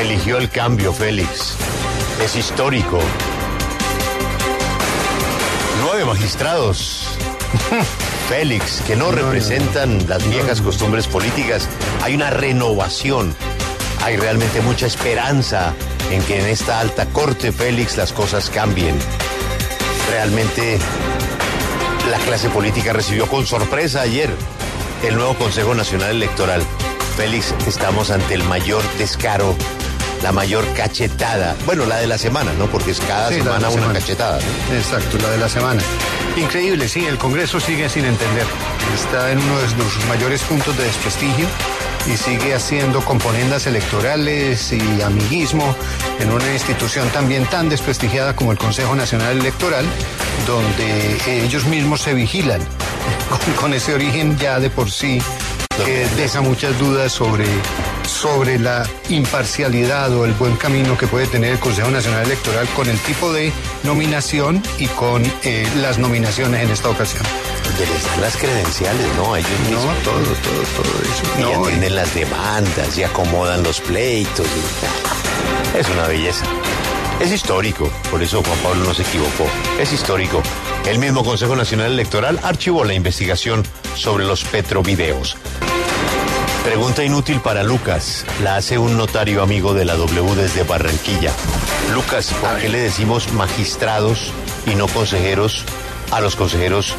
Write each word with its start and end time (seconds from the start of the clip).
eligió 0.00 0.38
el 0.38 0.50
cambio, 0.50 0.92
Félix. 0.92 1.56
Es 2.22 2.36
histórico. 2.36 2.98
Nueve 5.82 6.04
magistrados. 6.04 7.08
Félix, 8.28 8.82
que 8.86 8.96
no 8.96 9.10
representan 9.10 10.06
las 10.08 10.28
viejas 10.28 10.60
costumbres 10.60 11.06
políticas. 11.06 11.68
Hay 12.02 12.14
una 12.14 12.30
renovación. 12.30 13.34
Hay 14.02 14.16
realmente 14.16 14.60
mucha 14.60 14.86
esperanza 14.86 15.74
en 16.10 16.22
que 16.22 16.40
en 16.40 16.46
esta 16.46 16.80
alta 16.80 17.06
corte, 17.06 17.52
Félix, 17.52 17.96
las 17.96 18.12
cosas 18.12 18.50
cambien. 18.50 18.96
Realmente 20.10 20.78
la 22.10 22.18
clase 22.18 22.48
política 22.50 22.92
recibió 22.92 23.26
con 23.26 23.46
sorpresa 23.46 24.02
ayer 24.02 24.30
el 25.02 25.16
nuevo 25.16 25.34
Consejo 25.34 25.74
Nacional 25.74 26.10
Electoral. 26.10 26.62
Félix, 27.16 27.54
estamos 27.66 28.10
ante 28.10 28.34
el 28.34 28.44
mayor 28.44 28.82
descaro, 28.98 29.56
la 30.22 30.32
mayor 30.32 30.64
cachetada. 30.74 31.54
Bueno, 31.66 31.86
la 31.86 31.96
de 31.98 32.06
la 32.06 32.18
semana, 32.18 32.52
¿no? 32.58 32.66
Porque 32.66 32.90
es 32.92 33.00
cada 33.00 33.28
Sí, 33.28 33.36
semana 33.36 33.68
una 33.68 33.70
semana. 33.70 33.92
cachetada. 33.98 34.38
¿no? 34.70 34.76
Exacto, 34.76 35.18
la 35.22 35.30
de 35.30 35.38
la 35.38 35.48
semana. 35.48 35.82
Increíble, 36.36 36.88
sí, 36.88 37.06
el 37.06 37.18
Congreso 37.18 37.60
sigue 37.60 37.88
sin 37.88 38.04
entender. 38.04 38.44
Está 38.94 39.30
en 39.32 39.38
uno 39.38 39.58
de 39.58 39.68
sus 39.68 40.04
mayores 40.06 40.42
puntos 40.42 40.76
de 40.76 40.84
desprestigio 40.84 41.46
y 42.12 42.16
sigue 42.16 42.54
haciendo 42.54 43.00
componendas 43.04 43.66
electorales 43.66 44.72
y 44.72 45.02
amiguismo 45.02 45.74
en 46.20 46.30
una 46.30 46.52
institución 46.52 47.08
también 47.10 47.44
tan 47.46 47.68
desprestigiada 47.68 48.36
como 48.36 48.52
el 48.52 48.58
Consejo 48.58 48.94
Nacional 48.94 49.38
Electoral, 49.38 49.84
donde 50.46 51.42
ellos 51.44 51.64
mismos 51.64 52.02
se 52.02 52.14
vigilan 52.14 52.60
con, 53.44 53.54
con 53.54 53.74
ese 53.74 53.94
origen 53.94 54.36
ya 54.38 54.60
de 54.60 54.70
por 54.70 54.90
sí 54.90 55.20
que 55.84 56.06
deja 56.16 56.40
muchas 56.40 56.78
dudas 56.78 57.12
sobre, 57.12 57.44
sobre 58.06 58.58
la 58.58 58.86
imparcialidad 59.08 60.12
o 60.14 60.24
el 60.24 60.32
buen 60.34 60.56
camino 60.56 60.96
que 60.96 61.06
puede 61.06 61.26
tener 61.26 61.52
el 61.52 61.58
Consejo 61.58 61.90
Nacional 61.90 62.24
Electoral 62.24 62.66
con 62.74 62.88
el 62.88 62.98
tipo 63.00 63.32
de 63.32 63.52
nominación 63.82 64.62
y 64.78 64.86
con 64.88 65.22
eh, 65.44 65.66
las 65.80 65.98
nominaciones 65.98 66.62
en 66.64 66.70
esta 66.70 66.88
ocasión. 66.88 67.22
Les 67.78 68.04
dan 68.06 68.20
las 68.22 68.36
credenciales, 68.36 69.06
¿no? 69.16 69.36
Ellos 69.36 69.50
No, 69.64 69.76
mismos. 69.76 70.02
todo, 70.02 70.14
todo, 70.14 70.82
todo 70.82 71.02
eso. 71.02 71.22
Y 71.38 71.42
No, 71.42 71.64
atienden 71.66 71.94
las 71.94 72.14
demandas 72.14 72.96
y 72.96 73.02
acomodan 73.02 73.62
los 73.62 73.80
pleitos. 73.80 74.46
y- 74.46 75.78
Es 75.78 75.88
una 75.90 76.06
belleza. 76.06 76.44
Es 77.20 77.32
histórico, 77.32 77.90
por 78.10 78.22
eso 78.22 78.42
Juan 78.42 78.58
Pablo 78.60 78.84
no 78.84 78.94
se 78.94 79.02
equivocó. 79.02 79.46
Es 79.78 79.92
histórico. 79.92 80.42
El 80.86 80.98
mismo 81.00 81.24
Consejo 81.24 81.56
Nacional 81.56 81.92
Electoral 81.92 82.38
archivó 82.44 82.84
la 82.84 82.94
investigación 82.94 83.64
sobre 83.96 84.24
los 84.24 84.44
petrovideos. 84.44 85.36
Pregunta 86.64 87.04
inútil 87.04 87.40
para 87.40 87.64
Lucas. 87.64 88.24
La 88.42 88.56
hace 88.56 88.78
un 88.78 88.96
notario 88.96 89.42
amigo 89.42 89.74
de 89.74 89.84
la 89.84 89.96
W 89.96 90.34
desde 90.36 90.62
Barranquilla. 90.62 91.32
Lucas, 91.92 92.32
¿por 92.40 92.58
qué 92.58 92.68
le 92.68 92.78
decimos 92.78 93.32
magistrados 93.32 94.32
y 94.64 94.74
no 94.76 94.86
consejeros 94.86 95.64
a 96.12 96.20
los 96.20 96.36
consejeros 96.36 96.94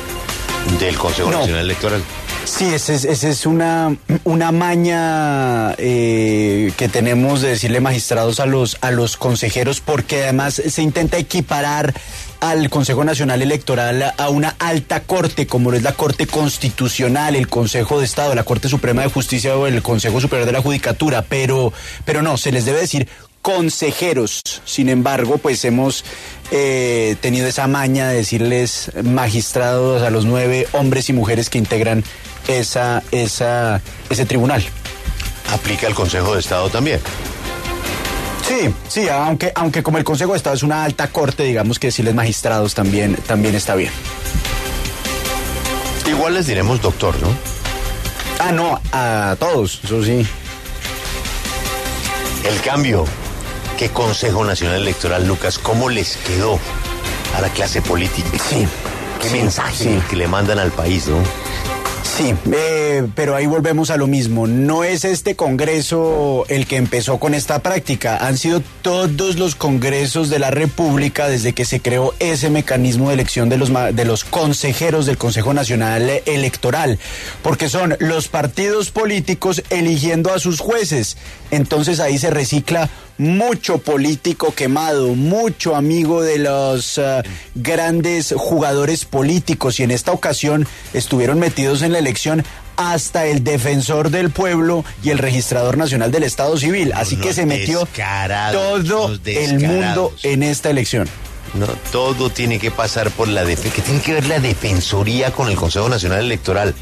del 0.80 0.98
Consejo 0.98 1.32
No. 1.32 1.40
Nacional 1.40 1.62
Electoral? 1.64 2.04
Sí, 2.48 2.74
esa 2.74 2.94
es, 2.94 3.04
esa 3.04 3.28
es 3.28 3.46
una, 3.46 3.98
una 4.24 4.52
maña 4.52 5.74
eh, 5.78 6.72
que 6.78 6.88
tenemos 6.88 7.42
de 7.42 7.50
decirle 7.50 7.82
magistrados 7.82 8.40
a 8.40 8.46
los, 8.46 8.78
a 8.82 8.90
los 8.90 9.18
consejeros, 9.18 9.82
porque 9.82 10.24
además 10.24 10.56
se 10.56 10.82
intenta 10.82 11.18
equiparar 11.18 11.94
al 12.40 12.70
Consejo 12.70 13.04
Nacional 13.04 13.42
Electoral 13.42 14.14
a 14.18 14.30
una 14.30 14.56
alta 14.60 15.02
corte, 15.02 15.46
como 15.46 15.74
es 15.74 15.84
la 15.84 15.94
Corte 15.94 16.26
Constitucional, 16.26 17.36
el 17.36 17.48
Consejo 17.50 18.00
de 18.00 18.06
Estado, 18.06 18.34
la 18.34 18.44
Corte 18.44 18.70
Suprema 18.70 19.02
de 19.04 19.10
Justicia 19.10 19.56
o 19.56 19.68
el 19.68 19.84
Consejo 19.84 20.22
Superior 20.22 20.46
de 20.48 20.54
la 20.54 20.62
Judicatura, 20.62 21.24
pero, 21.24 21.74
pero 22.06 22.22
no, 22.22 22.38
se 22.38 22.52
les 22.52 22.66
debe 22.66 22.80
decir 22.80 23.08
consejeros. 23.48 24.42
Sin 24.66 24.90
embargo, 24.90 25.38
pues 25.38 25.64
hemos 25.64 26.04
eh, 26.52 27.16
tenido 27.22 27.48
esa 27.48 27.66
maña 27.66 28.10
de 28.10 28.18
decirles 28.18 28.92
magistrados 29.06 30.02
a 30.02 30.10
los 30.10 30.26
nueve 30.26 30.68
hombres 30.74 31.08
y 31.08 31.14
mujeres 31.14 31.50
que 31.50 31.58
integran 31.58 32.04
esa, 32.50 33.04
esa, 33.12 33.82
ese 34.10 34.26
tribunal. 34.26 34.66
Aplica 35.50 35.88
el 35.88 35.96
Consejo 35.96 36.34
de 36.34 36.42
Estado 36.42 36.70
también. 36.70 37.00
Sí, 38.46 38.70
sí, 38.90 39.08
aunque, 39.08 39.54
aunque 39.56 39.82
como 39.82 39.98
el 39.98 40.04
Consejo 40.04 40.34
de 40.34 40.38
Estado 40.40 40.58
es 40.58 40.64
una 40.64 40.84
alta 40.84 41.08
corte, 41.08 41.44
digamos 41.44 41.80
que 41.80 41.88
decirles 41.88 42.16
magistrados 42.16 42.74
también, 42.76 43.16
también 43.16 43.56
está 43.56 43.76
bien. 43.76 43.94
Igual 46.06 46.34
les 46.34 46.48
diremos 46.48 46.82
doctor, 46.82 47.16
¿no? 47.22 47.30
Ah, 48.40 48.52
no, 48.52 48.82
a 48.92 49.38
todos, 49.40 49.80
eso 49.86 50.04
sí. 50.04 50.28
El 52.44 52.60
cambio. 52.60 53.06
¿Qué 53.78 53.90
Consejo 53.90 54.44
Nacional 54.44 54.82
Electoral, 54.82 55.28
Lucas? 55.28 55.60
¿Cómo 55.60 55.90
les 55.90 56.18
quedó 56.18 56.60
a 57.36 57.42
la 57.42 57.50
clase 57.50 57.82
política? 57.82 58.30
Sí. 58.50 58.68
¿Qué 59.22 59.30
Sí, 59.30 59.36
mensaje 59.38 59.84
sí. 59.84 60.00
que 60.10 60.16
le 60.16 60.28
mandan 60.28 60.58
al 60.60 60.72
país, 60.72 61.08
no? 61.08 61.18
Sí, 62.18 62.34
eh, 62.52 63.06
pero 63.14 63.36
ahí 63.36 63.46
volvemos 63.46 63.92
a 63.92 63.98
lo 63.98 64.08
mismo. 64.08 64.48
No 64.48 64.84
es 64.84 65.06
este 65.06 65.36
Congreso 65.36 66.46
el 66.48 66.66
que 66.66 66.78
empezó 66.78 67.20
con 67.20 67.36
esta 67.36 67.60
práctica. 67.60 68.18
Han 68.18 68.38
sido 68.40 68.64
todos 68.82 69.36
los 69.36 69.54
congresos 69.54 70.30
de 70.30 70.40
la 70.40 70.50
República 70.50 71.28
desde 71.28 71.54
que 71.54 71.66
se 71.66 71.80
creó 71.80 72.16
ese 72.20 72.50
mecanismo 72.50 73.10
de 73.10 73.16
elección 73.16 73.50
de 73.50 73.58
los, 73.58 73.72
de 73.94 74.06
los 74.06 74.24
consejeros 74.24 75.06
del 75.06 75.20
Consejo 75.20 75.54
Nacional 75.54 76.10
Electoral. 76.26 76.98
Porque 77.44 77.70
son 77.70 77.96
los 78.00 78.28
partidos 78.30 78.90
políticos 78.90 79.62
eligiendo 79.70 80.34
a 80.34 80.40
sus 80.40 80.60
jueces. 80.60 81.18
Entonces 81.52 82.00
ahí 82.00 82.18
se 82.18 82.32
recicla 82.32 82.90
mucho 83.18 83.80
político 83.80 84.54
quemado, 84.54 85.16
mucho 85.16 85.76
amigo 85.76 86.22
de 86.22 86.40
los 86.40 86.98
eh, 86.98 87.24
grandes 87.56 88.34
jugadores 88.38 89.06
políticos 89.06 89.80
y 89.80 89.84
en 89.84 89.92
esta 89.92 90.12
ocasión 90.12 90.68
estuvieron 90.94 91.40
metidos 91.40 91.82
en 91.82 91.94
la 91.94 92.00
elección 92.00 92.44
hasta 92.78 93.26
el 93.26 93.44
defensor 93.44 94.12
del 94.12 94.30
pueblo 94.30 94.86
y 95.04 95.10
el 95.10 95.18
registrador 95.18 95.78
nacional 95.78 96.12
del 96.12 96.24
Estado 96.24 96.58
Civil. 96.58 96.94
Así 96.94 97.16
que 97.18 97.34
se 97.34 97.46
metió 97.46 97.88
todo 98.52 99.20
el 99.26 99.60
mundo 99.60 100.14
en 100.24 100.44
esta 100.44 100.70
elección. 100.70 101.10
No, 101.54 101.66
todo 101.92 102.30
tiene 102.30 102.60
que 102.60 102.72
pasar 102.72 103.10
por 103.12 103.28
la 103.28 103.44
defensa. 103.44 103.76
¿Qué 103.76 103.82
tiene 103.82 104.02
que 104.02 104.14
ver 104.14 104.28
la 104.28 104.40
defensoría 104.40 105.32
con 105.32 105.50
el 105.50 105.56
Consejo 105.56 105.90
Nacional 105.90 106.20
Electoral? 106.20 106.76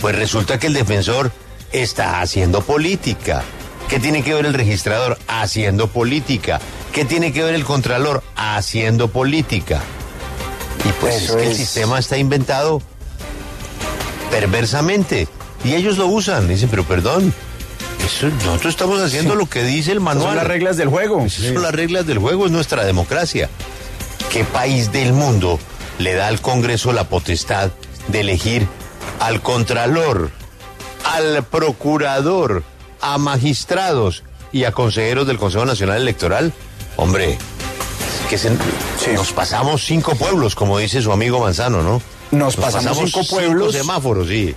Pues 0.00 0.16
resulta 0.16 0.58
que 0.58 0.68
el 0.68 0.74
defensor 0.74 1.30
está 1.70 2.20
haciendo 2.20 2.62
política. 2.62 3.44
¿Qué 3.92 4.00
tiene 4.00 4.22
que 4.24 4.32
ver 4.32 4.46
el 4.46 4.54
registrador? 4.54 5.18
Haciendo 5.28 5.86
política. 5.86 6.60
¿Qué 6.94 7.04
tiene 7.04 7.30
que 7.30 7.42
ver 7.42 7.54
el 7.54 7.62
contralor? 7.66 8.22
Haciendo 8.36 9.08
política. 9.08 9.82
Y 10.82 10.88
pues 10.98 11.24
Eso 11.24 11.32
es 11.36 11.36
que 11.36 11.44
el 11.44 11.52
es- 11.52 11.58
sistema 11.58 11.98
está 11.98 12.16
inventado 12.16 12.80
perversamente. 14.30 15.28
Y 15.62 15.74
ellos 15.74 15.98
lo 15.98 16.06
usan. 16.06 16.48
Dicen, 16.48 16.70
pero 16.70 16.84
perdón. 16.84 17.34
Eso, 18.02 18.28
nosotros 18.46 18.72
estamos 18.72 18.98
haciendo 19.02 19.34
lo 19.34 19.44
que 19.44 19.62
dice 19.62 19.92
el 19.92 20.00
manual. 20.00 20.28
Son 20.28 20.36
las 20.36 20.46
reglas 20.46 20.78
del 20.78 20.88
juego. 20.88 21.20
Esas 21.26 21.52
son 21.52 21.60
las 21.62 21.72
reglas 21.74 22.06
del 22.06 22.16
juego, 22.16 22.46
es 22.46 22.50
nuestra 22.50 22.86
democracia. 22.86 23.50
¿Qué 24.32 24.42
país 24.44 24.90
del 24.90 25.12
mundo 25.12 25.60
le 25.98 26.14
da 26.14 26.28
al 26.28 26.40
Congreso 26.40 26.94
la 26.94 27.04
potestad 27.04 27.70
de 28.08 28.20
elegir 28.20 28.66
al 29.20 29.42
Contralor, 29.42 30.30
al 31.04 31.44
Procurador, 31.44 32.64
a 33.02 33.18
magistrados 33.18 34.22
y 34.52 34.64
a 34.64 34.72
consejeros 34.72 35.26
del 35.26 35.36
Consejo 35.38 35.64
Nacional 35.66 36.00
Electoral? 36.00 36.52
Hombre, 36.96 37.36
que 38.30 38.38
se- 38.38 38.50
nos 39.14 39.32
pasamos 39.32 39.84
cinco 39.84 40.14
pueblos, 40.14 40.54
como 40.54 40.78
dice 40.78 41.02
su 41.02 41.12
amigo 41.12 41.40
Manzano, 41.40 41.82
¿no? 41.82 42.00
Nos 42.30 42.56
pasamos 42.56 42.98
cinco 42.98 43.20
pueblos. 43.28 43.74
semáforos, 43.74 44.28
sí. 44.28 44.54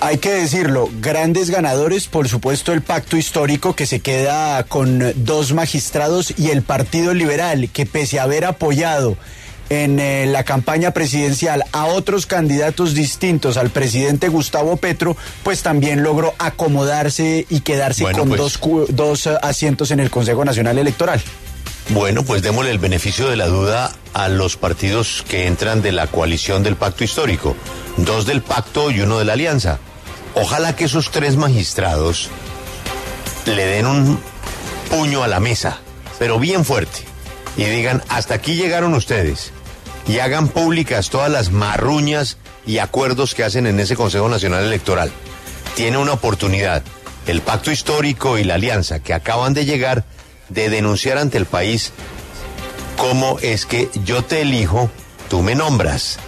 Hay 0.00 0.18
que 0.18 0.30
decirlo, 0.30 0.88
grandes 1.00 1.50
ganadores, 1.50 2.06
por 2.06 2.28
supuesto, 2.28 2.72
el 2.72 2.82
pacto 2.82 3.16
histórico 3.16 3.74
que 3.74 3.86
se 3.86 3.98
queda 4.00 4.62
con 4.64 5.12
dos 5.24 5.52
magistrados 5.52 6.32
y 6.36 6.50
el 6.50 6.62
Partido 6.62 7.14
Liberal, 7.14 7.68
que 7.72 7.86
pese 7.86 8.20
a 8.20 8.24
haber 8.24 8.44
apoyado 8.44 9.16
en 9.70 10.00
eh, 10.00 10.26
la 10.26 10.44
campaña 10.44 10.92
presidencial 10.92 11.64
a 11.72 11.84
otros 11.86 12.26
candidatos 12.26 12.94
distintos 12.94 13.56
al 13.56 13.70
presidente 13.70 14.28
Gustavo 14.28 14.76
Petro, 14.76 15.16
pues 15.42 15.62
también 15.62 16.02
logró 16.02 16.34
acomodarse 16.38 17.46
y 17.48 17.60
quedarse 17.60 18.02
Bueno, 18.02 18.20
con 18.20 18.28
pues- 18.28 18.38
dos, 18.40 18.60
dos 18.88 19.26
asientos 19.26 19.90
en 19.90 20.00
el 20.00 20.10
Consejo 20.10 20.44
Nacional 20.44 20.78
Electoral. 20.78 21.20
Bueno, 21.90 22.22
pues 22.22 22.42
démosle 22.42 22.70
el 22.70 22.78
beneficio 22.78 23.28
de 23.28 23.36
la 23.36 23.46
duda 23.46 23.92
a 24.12 24.28
los 24.28 24.56
partidos 24.56 25.24
que 25.26 25.46
entran 25.46 25.80
de 25.80 25.92
la 25.92 26.06
coalición 26.06 26.62
del 26.62 26.76
pacto 26.76 27.02
histórico. 27.02 27.56
Dos 27.96 28.26
del 28.26 28.42
pacto 28.42 28.90
y 28.90 29.00
uno 29.00 29.18
de 29.18 29.24
la 29.24 29.32
alianza. 29.32 29.78
Ojalá 30.34 30.76
que 30.76 30.84
esos 30.84 31.10
tres 31.10 31.36
magistrados 31.36 32.28
le 33.46 33.64
den 33.64 33.86
un 33.86 34.20
puño 34.90 35.22
a 35.22 35.28
la 35.28 35.40
mesa, 35.40 35.78
pero 36.18 36.38
bien 36.38 36.64
fuerte, 36.64 37.00
y 37.56 37.64
digan, 37.64 38.02
hasta 38.08 38.34
aquí 38.34 38.54
llegaron 38.54 38.92
ustedes, 38.94 39.52
y 40.08 40.18
hagan 40.20 40.48
públicas 40.48 41.10
todas 41.10 41.30
las 41.30 41.50
marruñas 41.52 42.38
y 42.66 42.78
acuerdos 42.78 43.34
que 43.34 43.44
hacen 43.44 43.66
en 43.66 43.78
ese 43.78 43.94
Consejo 43.96 44.28
Nacional 44.28 44.64
Electoral. 44.64 45.10
Tiene 45.76 45.98
una 45.98 46.12
oportunidad, 46.14 46.82
el 47.26 47.40
pacto 47.42 47.70
histórico 47.70 48.38
y 48.38 48.44
la 48.44 48.54
alianza 48.54 49.00
que 49.00 49.14
acaban 49.14 49.54
de 49.54 49.64
llegar, 49.66 50.04
de 50.48 50.70
denunciar 50.70 51.18
ante 51.18 51.36
el 51.38 51.46
país 51.46 51.92
cómo 52.96 53.38
es 53.40 53.66
que 53.66 53.88
yo 54.04 54.24
te 54.24 54.40
elijo, 54.42 54.90
tú 55.28 55.42
me 55.42 55.54
nombras. 55.54 56.18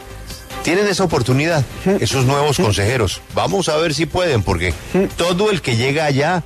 Tienen 0.63 0.87
esa 0.89 1.05
oportunidad, 1.05 1.65
esos 2.01 2.27
nuevos 2.27 2.59
consejeros. 2.59 3.23
Vamos 3.35 3.71
a 3.71 3.77
ver 3.77 3.95
si 3.95 4.05
pueden, 4.05 4.43
porque 4.43 4.75
todo 5.17 5.51
el 5.51 5.63
que 5.63 5.77
llega 5.77 6.05
allá, 6.05 6.45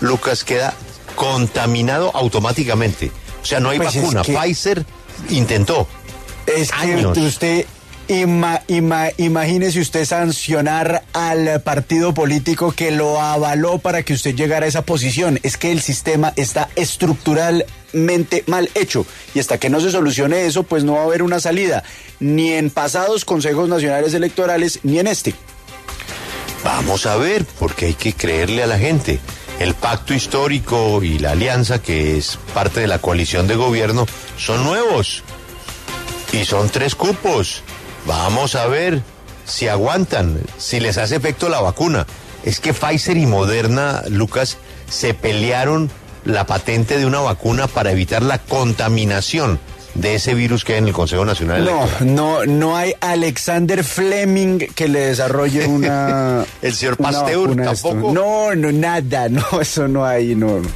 Lucas, 0.00 0.44
queda 0.44 0.72
contaminado 1.16 2.12
automáticamente. 2.14 3.10
O 3.42 3.44
sea, 3.44 3.58
no 3.58 3.70
hay 3.70 3.78
Pues 3.78 3.96
es 3.96 4.02
vacuna. 4.02 4.22
que- 4.22 4.34
Pfizer 4.38 4.84
intentó. 5.30 5.88
Es 6.56 6.70
que 7.12 7.20
usted 7.20 7.66
ima- 8.08 8.62
ima- 8.68 9.10
imagínese 9.18 9.80
usted 9.80 10.04
sancionar 10.06 11.04
al 11.12 11.60
partido 11.62 12.14
político 12.14 12.72
que 12.72 12.90
lo 12.90 13.20
avaló 13.20 13.78
para 13.78 14.02
que 14.02 14.14
usted 14.14 14.34
llegara 14.34 14.66
a 14.66 14.68
esa 14.68 14.82
posición. 14.82 15.38
Es 15.42 15.56
que 15.56 15.70
el 15.72 15.80
sistema 15.82 16.32
está 16.36 16.68
estructuralmente 16.76 18.44
mal 18.46 18.70
hecho 18.74 19.06
y 19.34 19.40
hasta 19.40 19.58
que 19.58 19.68
no 19.70 19.80
se 19.80 19.90
solucione 19.90 20.46
eso, 20.46 20.62
pues 20.62 20.84
no 20.84 20.94
va 20.94 21.00
a 21.00 21.04
haber 21.04 21.22
una 21.22 21.40
salida, 21.40 21.84
ni 22.20 22.52
en 22.52 22.70
pasados 22.70 23.24
consejos 23.24 23.68
nacionales 23.68 24.14
electorales, 24.14 24.80
ni 24.82 24.98
en 24.98 25.06
este. 25.06 25.34
Vamos 26.64 27.06
a 27.06 27.16
ver, 27.16 27.44
porque 27.58 27.86
hay 27.86 27.94
que 27.94 28.12
creerle 28.12 28.62
a 28.62 28.66
la 28.66 28.78
gente. 28.78 29.20
El 29.60 29.74
pacto 29.74 30.14
histórico 30.14 31.02
y 31.02 31.18
la 31.18 31.32
alianza, 31.32 31.80
que 31.82 32.16
es 32.16 32.38
parte 32.54 32.80
de 32.80 32.86
la 32.86 32.98
coalición 33.00 33.46
de 33.48 33.56
gobierno, 33.56 34.06
son 34.36 34.64
nuevos. 34.64 35.22
Y 36.32 36.44
son 36.44 36.68
tres 36.68 36.94
cupos. 36.94 37.62
Vamos 38.06 38.54
a 38.54 38.66
ver 38.66 39.02
si 39.44 39.68
aguantan, 39.68 40.38
si 40.58 40.80
les 40.80 40.98
hace 40.98 41.16
efecto 41.16 41.48
la 41.48 41.60
vacuna. 41.60 42.06
Es 42.44 42.60
que 42.60 42.72
Pfizer 42.72 43.16
y 43.16 43.26
Moderna, 43.26 44.02
Lucas, 44.08 44.58
se 44.88 45.14
pelearon 45.14 45.90
la 46.24 46.46
patente 46.46 46.98
de 46.98 47.06
una 47.06 47.20
vacuna 47.20 47.66
para 47.66 47.90
evitar 47.92 48.22
la 48.22 48.38
contaminación 48.38 49.58
de 49.94 50.14
ese 50.14 50.34
virus 50.34 50.64
que 50.64 50.74
hay 50.74 50.78
en 50.78 50.86
el 50.86 50.92
Consejo 50.92 51.24
Nacional 51.24 51.64
No, 51.64 51.80
Electoral. 51.82 52.14
no, 52.14 52.44
no 52.46 52.76
hay 52.76 52.94
Alexander 53.00 53.82
Fleming 53.82 54.58
que 54.74 54.86
le 54.86 55.00
desarrolle 55.00 55.66
una. 55.66 56.44
El 56.62 56.74
señor 56.74 56.96
Pasteur 56.98 57.56
tampoco. 57.56 58.12
No, 58.12 58.54
no, 58.54 58.70
nada, 58.70 59.28
no, 59.28 59.42
eso 59.60 59.88
no 59.88 60.04
hay, 60.04 60.34
no. 60.34 60.60
no. 60.60 60.68